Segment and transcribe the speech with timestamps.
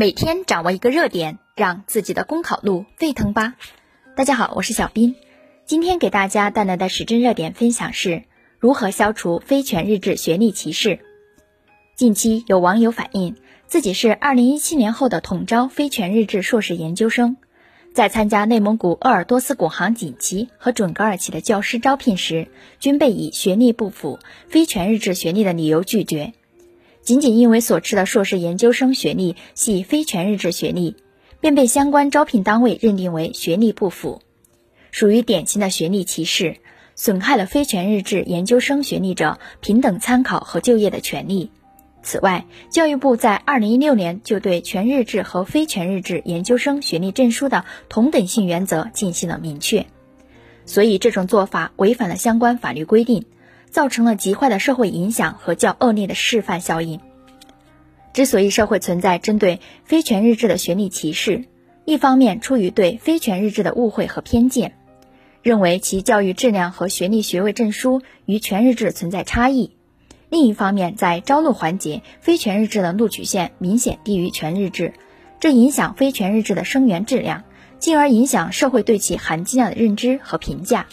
[0.00, 3.56] 每天掌握一个热点，让自己的公考路沸腾吧！
[4.14, 5.16] 大家好，我是小斌，
[5.66, 8.22] 今天给大家带来的时政热点分享是
[8.60, 11.00] 如何消除非全日制学历歧视。
[11.96, 13.34] 近期有网友反映，
[13.66, 17.36] 自己是2017年后的统招非全日制硕士研究生，
[17.92, 22.46] 在参加内蒙古鄂尔多斯古杭锦旗和准噶尔旗的教师招聘时，
[22.78, 26.34] 均被以学历不符、非全日制学历的理由拒绝。
[27.08, 30.94] 仅仅因为所持的硕士研究生学历系非全日制学历，
[31.40, 34.20] 便被相关招聘单位认定为学历不符，
[34.90, 36.56] 属于典型的学历歧视，
[36.96, 41.50] 损害了非全日制研究生学历者平等参考和就业的权利。
[42.02, 49.86] 此外，教育部在二零一六年就对全日制和非全日制研究生学历证书的同等性原则进行了明确，
[50.66, 53.24] 所以这种做法违反了相关法律规定。
[53.70, 57.00] 造成了极坏的社会影响和较恶劣的示范效应。
[58.12, 61.44] 之所以社会存在针对非全日制的学历歧视，
[61.84, 64.74] 一方面出于对非全日制的误会和偏见，
[65.42, 69.70] 认为其教育质量和学历学位证书与全日制存在差异；
[70.30, 74.94] 另一方面，在招录环节，非全日制的录取线明显低于全日制，
[75.38, 77.44] 这影响非全日制的生源质量，
[77.78, 80.86] 进而影响社会对其含金量的认知和评价。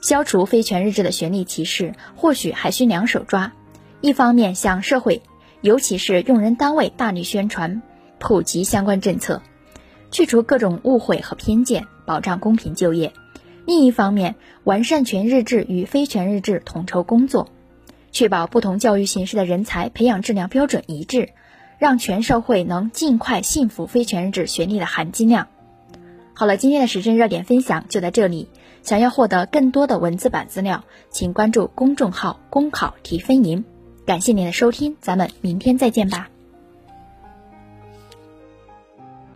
[0.00, 3.52] 消除非全日制的学历歧视，或许还需两手抓。
[4.00, 5.22] 一方面向社会，
[5.62, 7.82] 尤其是用人单位大力宣传、
[8.18, 9.42] 普及相关政策，
[10.10, 13.10] 去除各种误会和偏见，保障公平就业；
[13.66, 17.48] 另一方面，完善全日制与非全日制统筹工作，
[18.12, 21.30] 确保不同教育形式的人才培养质量标准一致，
[21.78, 25.48] 让全社会能尽快信服非全日制学历的含金量。
[26.38, 28.48] 好了，今天的时政热点分享就在这里。
[28.82, 33.64] 想要获得更多的文字版资料，请关注公众号“公考提分营”。
[34.04, 36.28] 感谢您的收听，咱们明天再见吧。